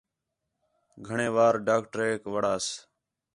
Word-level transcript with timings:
گھݨیں 1.05 1.31
وار 1.35 1.53
ڈاکٹریک 1.67 2.21
وڑائس 2.33 2.67